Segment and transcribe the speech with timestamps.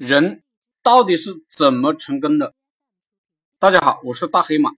[0.00, 0.42] 人
[0.82, 2.54] 到底是怎么成功的？
[3.58, 4.70] 大家好，我是大黑马。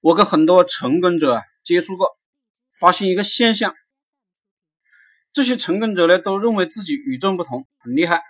[0.00, 2.16] 我跟很多成功者接触过，
[2.72, 3.74] 发现一个现象：
[5.30, 8.22] 这些成功者呢，都认为自己与众不同，很厉害。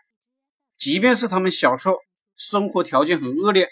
[0.77, 1.95] 即便是他们小时候
[2.37, 3.69] 生活条件很恶劣，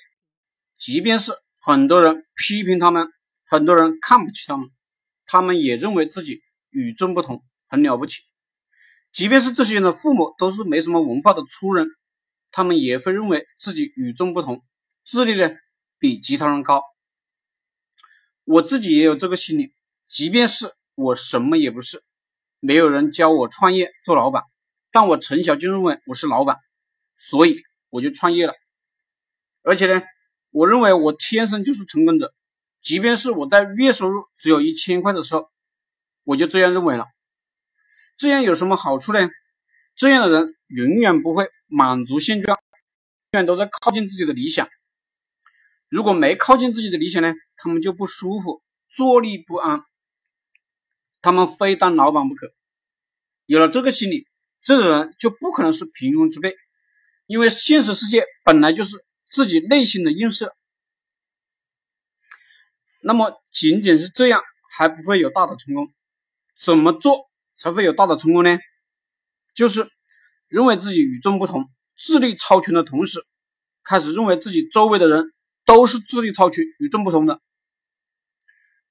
[0.78, 3.08] 即便是很多人批评他们，
[3.46, 4.70] 很多人看不起他们，
[5.26, 6.40] 他们也认为自己
[6.70, 8.22] 与众不同，很了不起。
[9.12, 11.86] 即便是这些人的父母都是没什么文化的粗人，
[12.50, 14.64] 他们也会认为自己与众不同，
[15.04, 15.50] 智力呢
[15.98, 16.82] 比其他人高。
[18.44, 19.74] 我自己也有这个心理，
[20.06, 22.02] 即便是我什么也不是，
[22.58, 24.42] 没有人教我创业做老板，
[24.90, 26.56] 但我从小就认为我是老板，
[27.18, 28.54] 所以我就创业了。
[29.62, 30.02] 而且呢，
[30.50, 32.34] 我认为我天生就是成功者，
[32.80, 35.50] 即便是我在月收入只有一千块的时候，
[36.24, 37.04] 我就这样认为了。
[38.16, 39.28] 这样有什么好处呢？
[39.94, 42.58] 这样的人永远不会满足现状，
[43.32, 44.66] 永远都在靠近自己的理想。
[45.88, 49.82] 如果没靠近自己的理想呢，他们就不舒服，坐立不安，
[51.20, 52.52] 他们非当老板不可。
[53.44, 54.26] 有了这个心理，
[54.62, 56.56] 这个人就不可能是平庸之辈，
[57.26, 58.96] 因为现实世界本来就是
[59.28, 60.54] 自己内心的映射。
[63.02, 64.40] 那么仅仅是这样
[64.70, 65.92] 还不会有大的成功，
[66.58, 67.30] 怎么做？
[67.62, 68.58] 才会有大的成功呢？
[69.54, 69.86] 就是
[70.48, 73.20] 认为自己与众不同、智力超群的同时，
[73.84, 75.32] 开始认为自己周围的人
[75.64, 77.40] 都是智力超群、与众不同的，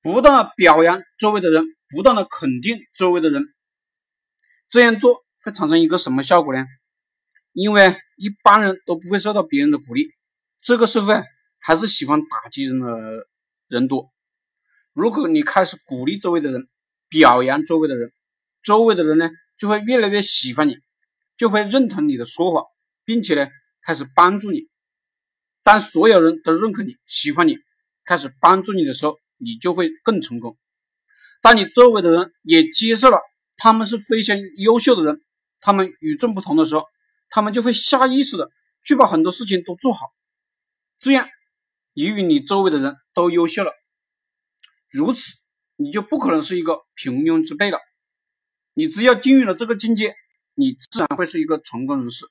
[0.02, 3.44] 不断的表扬周围的人，不断的肯定周围的人。
[4.69, 6.64] 这样做会产生一个什么效果呢？
[7.52, 10.08] 因为一般人都不会受到别人的鼓励，
[10.61, 11.22] 这个社会
[11.59, 13.27] 还是喜欢打击人的
[13.67, 14.09] 人多。
[14.94, 16.69] 如果你开始鼓励周围的人，
[17.09, 18.14] 表扬周围的人，
[18.64, 20.78] 周围的人呢，就会越来越喜欢你，
[21.38, 22.66] 就会认同你的说法，
[23.06, 23.48] 并且呢，
[23.81, 24.70] 开始帮助你。
[25.64, 27.58] 当所有人都认可你、喜欢你、
[28.06, 30.58] 开始帮助你的时候，你就会更成功。
[31.42, 33.20] 当你周围的人也接受了
[33.58, 35.21] 他们是非常优秀的人，
[35.60, 36.86] 他们与众不同的时候，
[37.30, 38.50] 他们就会下意识的
[38.83, 40.08] 去把很多事情都做好。
[40.98, 41.27] 这样，
[41.94, 43.71] 你与你周围的人都优秀了，
[44.89, 45.32] 如此
[45.77, 47.80] 你就不可能是一个平庸之辈了。
[48.73, 50.15] 你只要进入了这个境界，
[50.55, 52.26] 你自然会是一个成功人士。